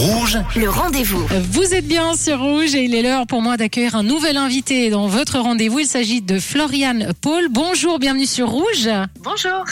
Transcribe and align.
Rouge, 0.00 0.38
Le 0.56 0.70
rendez-vous. 0.70 1.26
Vous 1.50 1.74
êtes 1.74 1.86
bien 1.86 2.14
sur 2.14 2.40
Rouge 2.40 2.74
et 2.74 2.84
il 2.84 2.94
est 2.94 3.02
l'heure 3.02 3.26
pour 3.26 3.42
moi 3.42 3.58
d'accueillir 3.58 3.96
un 3.96 4.02
nouvel 4.02 4.38
invité 4.38 4.88
dans 4.88 5.08
votre 5.08 5.38
rendez-vous. 5.38 5.80
Il 5.80 5.86
s'agit 5.86 6.22
de 6.22 6.38
Floriane 6.38 7.12
Paul. 7.20 7.48
Bonjour, 7.50 7.98
bienvenue 7.98 8.24
sur 8.24 8.48
Rouge. 8.48 8.88
Bonjour. 9.22 9.62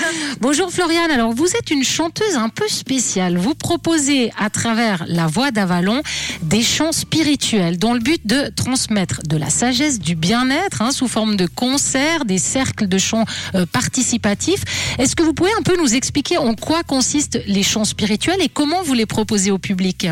Bonjour 0.43 0.71
Floriane. 0.71 1.11
Alors 1.11 1.33
vous 1.33 1.47
êtes 1.57 1.71
une 1.71 1.83
chanteuse 1.83 2.37
un 2.37 2.51
peu 2.51 2.69
spéciale. 2.69 3.39
Vous 3.39 3.55
proposez 3.55 4.31
à 4.39 4.51
travers 4.51 5.07
la 5.09 5.27
voix 5.27 5.51
d'Avalon 5.51 6.03
des 6.43 6.61
chants 6.63 6.93
spirituels 6.93 7.79
dans 7.79 7.95
le 7.95 8.01
but 8.01 8.27
de 8.27 8.53
transmettre 8.55 9.23
de 9.27 9.39
la 9.39 9.49
sagesse, 9.49 9.99
du 9.99 10.15
bien-être 10.15 10.83
hein, 10.83 10.91
sous 10.91 11.09
forme 11.09 11.37
de 11.37 11.47
concerts, 11.47 12.27
des 12.27 12.37
cercles 12.37 12.87
de 12.87 12.99
chants 12.99 13.25
euh, 13.55 13.65
participatifs. 13.65 14.63
Est-ce 14.99 15.17
que 15.17 15.23
vous 15.23 15.33
pouvez 15.33 15.53
un 15.59 15.63
peu 15.63 15.79
nous 15.79 15.95
expliquer 15.95 16.37
en 16.37 16.53
quoi 16.53 16.83
consistent 16.83 17.41
les 17.47 17.63
chants 17.63 17.87
spirituels 17.87 18.43
et 18.43 18.51
comment 18.51 18.83
vous 18.83 18.93
les 18.93 19.07
proposez 19.07 19.51
au 19.51 19.57
public? 19.57 20.07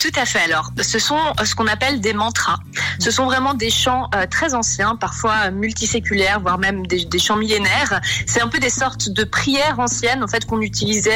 Tout 0.00 0.08
à 0.16 0.24
fait. 0.24 0.40
Alors, 0.40 0.70
ce 0.80 0.98
sont 0.98 1.18
euh, 1.18 1.44
ce 1.44 1.54
qu'on 1.54 1.66
appelle 1.66 2.00
des 2.00 2.14
mantras. 2.14 2.56
Ce 2.98 3.10
sont 3.10 3.26
vraiment 3.26 3.52
des 3.52 3.68
chants 3.68 4.08
euh, 4.14 4.24
très 4.26 4.54
anciens, 4.54 4.96
parfois 4.96 5.34
euh, 5.44 5.50
multiséculaires, 5.50 6.40
voire 6.40 6.56
même 6.56 6.86
des, 6.86 7.18
chants 7.18 7.36
millénaires. 7.36 8.00
C'est 8.26 8.40
un 8.40 8.48
peu 8.48 8.58
des 8.58 8.70
sortes 8.70 9.10
de 9.10 9.24
prières 9.24 9.78
anciennes, 9.78 10.24
en 10.24 10.26
fait, 10.26 10.46
qu'on 10.46 10.62
utilisait 10.62 11.10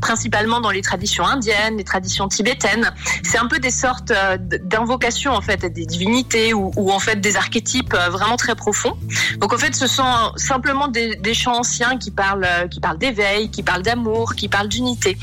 principalement 0.00 0.62
dans 0.62 0.70
les 0.70 0.80
traditions 0.80 1.26
indiennes, 1.26 1.76
les 1.76 1.84
traditions 1.84 2.26
tibétaines. 2.26 2.90
C'est 3.22 3.36
un 3.36 3.46
peu 3.46 3.58
des 3.58 3.70
sortes 3.70 4.10
euh, 4.10 4.38
d'invocations, 4.38 5.32
en 5.32 5.42
fait, 5.42 5.62
à 5.62 5.68
des 5.68 5.84
divinités 5.84 6.54
ou, 6.54 6.90
en 6.90 6.98
fait 6.98 7.20
des 7.20 7.36
archétypes 7.36 7.94
vraiment 8.10 8.36
très 8.36 8.54
profonds. 8.54 8.96
Donc, 9.36 9.52
en 9.52 9.58
fait, 9.58 9.74
ce 9.74 9.86
sont 9.86 10.32
simplement 10.36 10.88
des, 10.88 11.16
des 11.16 11.34
chants 11.34 11.58
anciens 11.58 11.98
qui 11.98 12.10
parlent, 12.10 12.48
qui 12.70 12.80
parlent 12.80 12.98
d'éveil, 12.98 13.50
qui 13.50 13.62
parlent 13.62 13.82
d'amour, 13.82 14.34
qui 14.34 14.48
parlent 14.48 14.68
d'unité. 14.68 15.18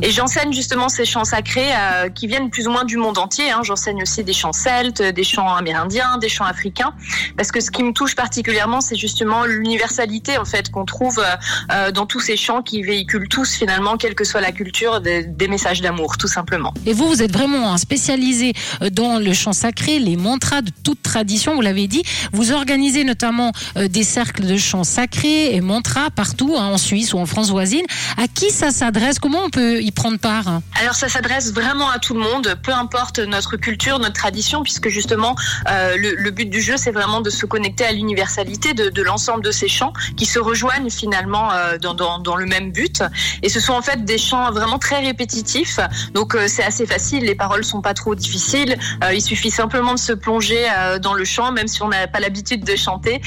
Et 0.00 0.10
j'enseigne 0.10 0.54
justement 0.54 0.88
ces 0.88 1.04
chants 1.04 1.24
sacrés 1.24 1.70
qui 2.14 2.26
viennent 2.26 2.45
plus 2.50 2.66
ou 2.66 2.70
moins 2.70 2.84
du 2.84 2.96
monde 2.96 3.18
entier. 3.18 3.50
Hein. 3.50 3.60
J'enseigne 3.62 4.02
aussi 4.02 4.24
des 4.24 4.32
chants 4.32 4.52
celtes, 4.52 5.02
des 5.02 5.24
chants 5.24 5.54
amérindiens, 5.54 6.18
des 6.18 6.28
chants 6.28 6.44
africains, 6.44 6.92
parce 7.36 7.50
que 7.50 7.60
ce 7.60 7.70
qui 7.70 7.82
me 7.82 7.92
touche 7.92 8.14
particulièrement, 8.14 8.80
c'est 8.80 8.96
justement 8.96 9.44
l'universalité 9.44 10.38
en 10.38 10.44
fait 10.44 10.70
qu'on 10.70 10.84
trouve 10.84 11.22
euh, 11.70 11.90
dans 11.92 12.06
tous 12.06 12.20
ces 12.20 12.36
chants 12.36 12.62
qui 12.62 12.82
véhiculent 12.82 13.28
tous 13.28 13.54
finalement, 13.54 13.96
quelle 13.96 14.14
que 14.14 14.24
soit 14.24 14.40
la 14.40 14.52
culture, 14.52 15.00
des, 15.00 15.24
des 15.24 15.48
messages 15.48 15.80
d'amour, 15.80 16.16
tout 16.16 16.28
simplement. 16.28 16.72
Et 16.84 16.92
vous, 16.92 17.08
vous 17.08 17.22
êtes 17.22 17.32
vraiment 17.32 17.72
un 17.72 17.78
spécialisé 17.78 18.52
euh, 18.82 18.90
dans 18.90 19.18
le 19.18 19.32
chant 19.32 19.52
sacré, 19.52 19.98
les 19.98 20.16
mantras 20.16 20.62
de 20.62 20.70
toute 20.82 21.02
tradition, 21.02 21.54
vous 21.54 21.60
l'avez 21.60 21.86
dit. 21.86 22.02
Vous 22.32 22.52
organisez 22.52 23.04
notamment 23.04 23.52
euh, 23.76 23.88
des 23.88 24.04
cercles 24.04 24.46
de 24.46 24.56
chants 24.56 24.84
sacrés 24.84 25.54
et 25.54 25.60
mantras 25.60 26.10
partout, 26.10 26.54
hein, 26.56 26.66
en 26.66 26.78
Suisse 26.78 27.14
ou 27.14 27.18
en 27.18 27.26
France 27.26 27.50
voisine. 27.50 27.84
À 28.16 28.28
qui 28.28 28.50
ça 28.50 28.70
s'adresse? 28.70 29.18
Comment 29.18 29.44
on 29.44 29.50
peut 29.50 29.80
y 29.80 29.90
prendre 29.92 30.18
part? 30.18 30.60
Alors 30.80 30.94
ça 30.94 31.08
s'adresse 31.08 31.52
vraiment 31.52 31.90
à 31.90 31.98
tout 31.98 32.14
le 32.14 32.20
monde, 32.20 32.35
peu 32.42 32.72
importe 32.72 33.18
notre 33.18 33.56
culture, 33.56 33.98
notre 33.98 34.14
tradition, 34.14 34.62
puisque 34.62 34.88
justement 34.88 35.36
euh, 35.68 35.96
le, 35.96 36.30
but 36.30 36.48
du 36.48 36.60
jeu 36.60 36.76
c'est 36.76 36.90
vraiment 36.90 37.20
de 37.20 37.30
se 37.30 37.46
connecter 37.46 37.84
à 37.84 37.92
l'universalité 37.92 38.74
de, 38.74 39.02
l'ensemble 39.02 39.42
de 39.42 39.50
ces 39.50 39.68
chants 39.68 39.92
qui 40.16 40.26
se 40.26 40.38
rejoignent 40.38 40.90
finalement 40.90 41.52
euh, 41.52 41.78
dans, 41.78 42.36
le 42.36 42.46
même 42.46 42.72
but. 42.72 43.02
Et 43.42 43.48
ce 43.48 43.60
sont 43.60 43.72
en 43.72 43.82
fait 43.82 44.04
des 44.04 44.18
chants 44.18 44.50
vraiment 44.50 44.78
très 44.78 45.00
répétitifs, 45.00 45.78
donc 46.12 46.34
euh, 46.34 46.46
c'est 46.48 46.64
assez 46.64 46.86
facile, 46.86 47.24
les 47.24 47.34
paroles 47.34 47.64
sont 47.64 47.80
pas 47.80 47.94
trop 47.94 48.14
difficiles, 48.14 48.76
il 49.12 49.22
suffit 49.22 49.50
simplement 49.50 49.94
de 49.94 49.98
se 49.98 50.12
plonger 50.12 50.66
dans 51.00 51.14
le 51.14 51.24
chant, 51.24 51.52
même 51.52 51.68
si 51.68 51.82
on 51.82 51.88
n'a 51.88 52.06
pas 52.06 52.20
l'habitude 52.20 52.64
de 52.64 52.76
chanter. 52.76 53.20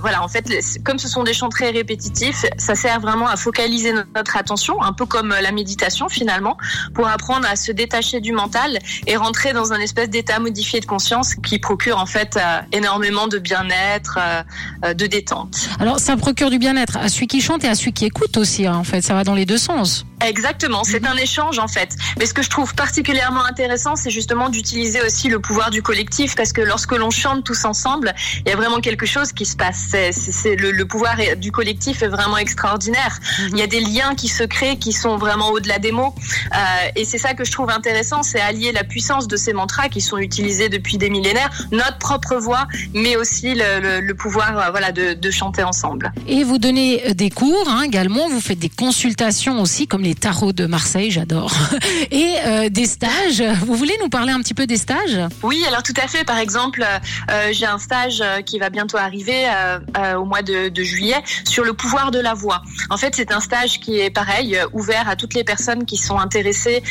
Voilà, 0.00 0.22
en 0.22 0.28
fait, 0.28 0.44
comme 0.84 0.98
ce 0.98 1.08
sont 1.08 1.22
des 1.22 1.34
chants 1.34 1.48
très 1.48 1.70
répétitifs, 1.70 2.44
ça 2.58 2.74
sert 2.74 3.00
vraiment 3.00 3.26
à 3.26 3.36
focaliser 3.36 3.92
no- 3.92 4.02
notre 4.14 4.36
attention, 4.36 4.82
un 4.82 4.92
peu 4.92 5.06
comme 5.06 5.28
la 5.28 5.52
méditation 5.52 6.08
finalement, 6.08 6.56
pour 6.94 7.08
apprendre 7.08 7.46
à 7.48 7.56
se 7.56 7.72
détacher 7.72 8.20
du 8.24 8.32
mental 8.32 8.80
et 9.06 9.16
rentrer 9.16 9.52
dans 9.52 9.72
un 9.72 9.78
espèce 9.78 10.10
d'état 10.10 10.40
modifié 10.40 10.80
de 10.80 10.86
conscience 10.86 11.34
qui 11.36 11.60
procure 11.60 11.98
en 11.98 12.06
fait 12.06 12.36
euh, 12.36 12.60
énormément 12.72 13.28
de 13.28 13.38
bien-être, 13.38 14.18
euh, 14.18 14.42
euh, 14.84 14.94
de 14.94 15.06
détente. 15.06 15.68
Alors, 15.78 16.00
ça 16.00 16.16
procure 16.16 16.50
du 16.50 16.58
bien-être 16.58 16.96
à 16.96 17.08
celui 17.08 17.28
qui 17.28 17.40
chante 17.40 17.62
et 17.64 17.68
à 17.68 17.74
celui 17.76 17.92
qui 17.92 18.06
écoute 18.06 18.36
aussi, 18.36 18.66
hein, 18.66 18.76
en 18.76 18.84
fait. 18.84 19.02
Ça 19.02 19.14
va 19.14 19.22
dans 19.22 19.34
les 19.34 19.46
deux 19.46 19.58
sens. 19.58 20.06
Exactement, 20.26 20.84
c'est 20.84 21.06
un 21.06 21.16
échange 21.16 21.58
en 21.58 21.68
fait. 21.68 21.96
Mais 22.18 22.26
ce 22.26 22.34
que 22.34 22.42
je 22.42 22.50
trouve 22.50 22.74
particulièrement 22.74 23.44
intéressant, 23.44 23.94
c'est 23.96 24.10
justement 24.10 24.48
d'utiliser 24.48 25.00
aussi 25.02 25.28
le 25.28 25.38
pouvoir 25.38 25.70
du 25.70 25.82
collectif, 25.82 26.34
parce 26.34 26.52
que 26.52 26.60
lorsque 26.62 26.92
l'on 26.92 27.10
chante 27.10 27.44
tous 27.44 27.64
ensemble, 27.64 28.14
il 28.44 28.48
y 28.48 28.52
a 28.52 28.56
vraiment 28.56 28.80
quelque 28.80 29.06
chose 29.06 29.32
qui 29.32 29.44
se 29.44 29.56
passe. 29.56 29.94
C'est, 30.12 30.56
le, 30.56 30.70
le 30.72 30.84
pouvoir 30.86 31.16
du 31.36 31.52
collectif 31.52 32.02
est 32.02 32.08
vraiment 32.08 32.38
extraordinaire. 32.38 33.18
Il 33.50 33.58
y 33.58 33.62
a 33.62 33.66
des 33.66 33.80
liens 33.80 34.14
qui 34.14 34.28
se 34.28 34.44
créent, 34.44 34.76
qui 34.78 34.92
sont 34.92 35.16
vraiment 35.16 35.50
au-delà 35.50 35.78
des 35.78 35.92
mots. 35.92 36.14
Euh, 36.54 36.56
et 36.96 37.04
c'est 37.04 37.18
ça 37.18 37.34
que 37.34 37.44
je 37.44 37.52
trouve 37.52 37.70
intéressant, 37.70 38.22
c'est 38.22 38.40
allier 38.40 38.72
la 38.72 38.84
puissance 38.84 39.28
de 39.28 39.36
ces 39.36 39.52
mantras 39.52 39.88
qui 39.88 40.00
sont 40.00 40.18
utilisés 40.18 40.68
depuis 40.68 40.98
des 40.98 41.10
millénaires, 41.10 41.50
notre 41.72 41.98
propre 41.98 42.36
voix, 42.36 42.66
mais 42.94 43.16
aussi 43.16 43.54
le, 43.54 43.80
le- 43.80 44.00
le 44.00 44.14
pouvoir, 44.14 44.58
euh, 44.58 44.70
voilà, 44.70 44.92
de, 44.92 45.12
de 45.14 45.30
chanter 45.30 45.62
ensemble. 45.62 46.12
Et 46.26 46.44
vous 46.44 46.58
donnez 46.58 47.08
euh, 47.10 47.14
des 47.14 47.30
cours 47.30 47.66
hein, 47.68 47.82
également. 47.82 48.28
Vous 48.28 48.40
faites 48.40 48.58
des 48.58 48.68
consultations 48.70 49.60
aussi, 49.60 49.86
comme 49.86 50.02
les 50.02 50.13
tarots 50.14 50.52
de 50.52 50.66
Marseille, 50.66 51.10
j'adore. 51.10 51.52
Et 52.10 52.34
euh, 52.46 52.68
des 52.68 52.86
stages. 52.86 53.42
Vous 53.62 53.74
voulez 53.74 53.94
nous 54.02 54.08
parler 54.08 54.32
un 54.32 54.40
petit 54.40 54.54
peu 54.54 54.66
des 54.66 54.76
stages? 54.76 55.18
Oui, 55.42 55.62
alors 55.66 55.82
tout 55.82 55.94
à 56.02 56.06
fait. 56.08 56.24
Par 56.24 56.38
exemple, 56.38 56.84
euh, 57.30 57.48
j'ai 57.52 57.66
un 57.66 57.78
stage 57.78 58.20
euh, 58.20 58.40
qui 58.42 58.58
va 58.58 58.70
bientôt 58.70 58.96
arriver 58.96 59.44
euh, 59.48 60.14
au 60.16 60.24
mois 60.24 60.42
de, 60.42 60.68
de 60.68 60.82
juillet 60.82 61.16
sur 61.48 61.64
le 61.64 61.72
pouvoir 61.74 62.10
de 62.10 62.18
la 62.20 62.34
voix. 62.34 62.62
En 62.90 62.96
fait, 62.96 63.14
c'est 63.16 63.32
un 63.32 63.40
stage 63.40 63.80
qui 63.80 63.98
est 64.00 64.10
pareil, 64.10 64.58
ouvert 64.72 65.08
à 65.08 65.16
toutes 65.16 65.34
les 65.34 65.44
personnes 65.44 65.84
qui 65.86 65.96
sont 65.96 66.18
intéressées 66.18 66.82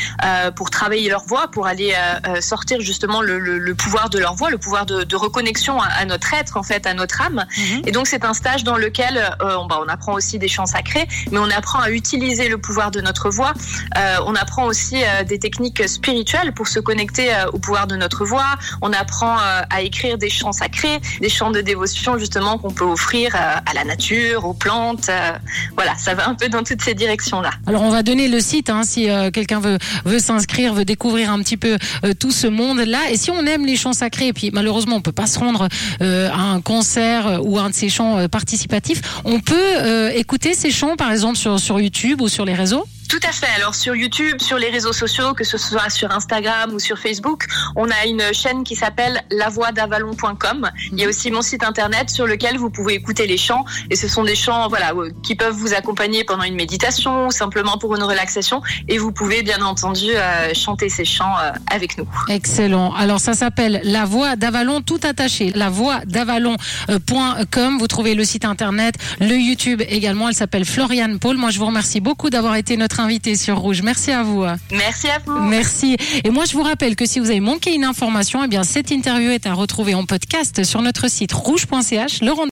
pour 0.56 0.70
travailler 0.70 1.08
leur 1.08 1.24
voix, 1.26 1.48
pour 1.50 1.66
aller 1.66 1.94
sortir 2.40 2.80
justement 2.80 3.20
le, 3.22 3.38
le- 3.38 3.58
le 3.58 3.74
pouvoir 3.74 4.10
de 4.10 4.18
leur 4.18 4.34
voix, 4.34 4.50
le 4.50 4.58
pouvoir 4.58 4.86
de, 4.86 5.04
de 5.04 5.16
reconnexion 5.16 5.80
à, 5.80 5.86
à 5.86 6.04
notre 6.04 6.34
être, 6.34 6.56
en 6.56 6.62
fait, 6.62 6.86
à 6.86 6.94
notre 6.94 7.20
âme. 7.22 7.44
Et 7.86 7.92
donc, 7.92 8.06
c'est 8.06 8.24
un 8.24 8.34
stage 8.34 8.64
dans 8.64 8.76
lequel 8.76 9.36
on, 9.40 9.66
bah, 9.66 9.80
on 9.84 9.88
apprend 9.88 10.14
aussi 10.14 10.38
des 10.38 10.48
chants 10.48 10.66
sacrés, 10.66 11.06
mais 11.30 11.38
on 11.38 11.50
apprend 11.50 11.80
à 11.80 11.90
utiliser 11.90 12.48
le 12.48 12.58
pouvoir 12.58 12.90
de 12.90 13.00
notre 13.00 13.13
voix. 13.22 13.54
Euh, 13.96 14.16
on 14.26 14.34
apprend 14.34 14.64
aussi 14.64 14.96
euh, 14.96 15.24
des 15.24 15.38
techniques 15.38 15.88
spirituelles 15.88 16.52
pour 16.52 16.68
se 16.68 16.80
connecter 16.80 17.34
euh, 17.34 17.46
au 17.52 17.58
pouvoir 17.58 17.86
de 17.86 17.96
notre 17.96 18.24
voix. 18.24 18.56
On 18.82 18.92
apprend 18.92 19.36
à 19.70 19.82
écrire 19.82 20.18
des 20.18 20.30
chants 20.30 20.52
sacrés, 20.52 21.00
des 21.20 21.28
chants 21.28 21.50
de 21.50 21.60
dévotion 21.60 22.18
justement 22.18 22.58
qu'on 22.58 22.70
peut 22.70 22.84
offrir 22.84 23.34
à 23.34 23.74
la 23.74 23.84
nature, 23.84 24.44
aux 24.44 24.54
plantes. 24.54 25.10
voilà, 25.76 25.94
ça 25.96 26.14
va 26.14 26.28
un 26.28 26.34
peu 26.34 26.48
dans 26.48 26.62
toutes 26.62 26.82
ces 26.82 26.94
directions-là. 26.94 27.50
Alors 27.66 27.82
on 27.82 27.90
va 27.90 28.02
donner 28.02 28.28
le 28.28 28.40
site 28.40 28.70
hein, 28.70 28.82
si 28.84 29.08
quelqu'un 29.32 29.60
veut 29.60 29.78
veut 30.04 30.18
s'inscrire, 30.18 30.74
veut 30.74 30.84
découvrir 30.84 31.30
un 31.30 31.38
petit 31.40 31.56
peu 31.56 31.78
tout 32.18 32.30
ce 32.30 32.46
monde-là. 32.46 33.10
Et 33.10 33.16
si 33.16 33.30
on 33.30 33.44
aime 33.46 33.66
les 33.66 33.76
chants 33.76 33.92
sacrés, 33.92 34.28
et 34.28 34.32
puis 34.32 34.50
malheureusement 34.52 34.96
on 34.96 35.00
peut 35.00 35.12
pas 35.12 35.26
se 35.26 35.38
rendre 35.38 35.68
à 36.00 36.40
un 36.40 36.60
concert 36.60 37.40
ou 37.44 37.58
à 37.58 37.62
un 37.62 37.70
de 37.70 37.74
ces 37.74 37.88
chants 37.88 38.28
participatifs, 38.28 39.02
on 39.24 39.40
peut 39.40 40.10
écouter 40.14 40.54
ces 40.54 40.70
chants 40.70 40.96
par 40.96 41.10
exemple 41.10 41.36
sur 41.36 41.58
sur 41.58 41.80
YouTube 41.80 42.20
ou 42.20 42.28
sur 42.28 42.44
les 42.44 42.54
réseaux? 42.54 42.84
Tout 43.08 43.20
à 43.22 43.32
fait. 43.32 43.46
Alors 43.56 43.74
sur 43.74 43.94
YouTube, 43.94 44.40
sur 44.40 44.58
les 44.58 44.70
réseaux 44.70 44.92
sociaux, 44.92 45.34
que 45.34 45.44
ce 45.44 45.58
soit 45.58 45.90
sur 45.90 46.10
Instagram 46.10 46.72
ou 46.72 46.78
sur 46.78 46.98
Facebook, 46.98 47.46
on 47.76 47.88
a 47.90 48.06
une 48.06 48.32
chaîne 48.32 48.64
qui 48.64 48.76
s'appelle 48.76 49.22
lavoixdavalon.com. 49.30 50.70
Il 50.92 50.98
y 50.98 51.04
a 51.04 51.08
aussi 51.08 51.30
mon 51.30 51.42
site 51.42 51.64
internet 51.64 52.10
sur 52.10 52.26
lequel 52.26 52.56
vous 52.56 52.70
pouvez 52.70 52.94
écouter 52.94 53.26
les 53.26 53.36
chants 53.36 53.64
et 53.90 53.96
ce 53.96 54.08
sont 54.08 54.24
des 54.24 54.34
chants 54.34 54.68
voilà 54.68 54.92
euh, 54.94 55.10
qui 55.22 55.34
peuvent 55.34 55.54
vous 55.54 55.74
accompagner 55.74 56.24
pendant 56.24 56.44
une 56.44 56.54
méditation 56.54 57.26
ou 57.26 57.30
simplement 57.30 57.78
pour 57.78 57.94
une 57.94 58.02
relaxation 58.02 58.62
et 58.88 58.98
vous 58.98 59.12
pouvez 59.12 59.42
bien 59.42 59.62
entendu 59.62 60.10
euh, 60.14 60.54
chanter 60.54 60.88
ces 60.88 61.04
chants 61.04 61.38
euh, 61.38 61.52
avec 61.70 61.98
nous. 61.98 62.06
Excellent. 62.28 62.92
Alors 62.94 63.20
ça 63.20 63.34
s'appelle 63.34 63.80
La 63.84 64.04
Voix 64.04 64.36
d'Avalon 64.36 64.80
tout 64.80 65.00
attaché. 65.02 65.52
La 65.54 65.70
Voix 65.70 66.00
d'Avalon.com. 66.06 67.78
Vous 67.78 67.86
trouvez 67.86 68.14
le 68.14 68.24
site 68.24 68.44
internet, 68.44 68.94
le 69.20 69.36
YouTube 69.36 69.82
également. 69.88 70.28
Elle 70.28 70.34
s'appelle 70.34 70.64
Floriane 70.64 71.18
Paul. 71.18 71.36
Moi 71.36 71.50
je 71.50 71.58
vous 71.58 71.66
remercie 71.66 72.00
beaucoup 72.00 72.30
d'avoir 72.30 72.56
été 72.56 72.76
notre 72.76 72.93
invité 73.00 73.36
sur 73.36 73.58
Rouge. 73.58 73.82
Merci 73.82 74.10
à 74.12 74.22
vous. 74.22 74.44
Merci 74.70 75.08
à 75.08 75.18
vous. 75.24 75.38
Merci. 75.40 75.96
Et 76.24 76.30
moi, 76.30 76.44
je 76.44 76.52
vous 76.52 76.62
rappelle 76.62 76.96
que 76.96 77.06
si 77.06 77.20
vous 77.20 77.30
avez 77.30 77.40
manqué 77.40 77.74
une 77.74 77.84
information, 77.84 78.42
eh 78.44 78.48
bien, 78.48 78.64
cette 78.64 78.90
interview 78.90 79.30
est 79.30 79.46
à 79.46 79.54
retrouver 79.54 79.94
en 79.94 80.04
podcast 80.04 80.64
sur 80.64 80.82
notre 80.82 81.10
site 81.10 81.32
rouge.ch. 81.32 82.20
Le 82.22 82.32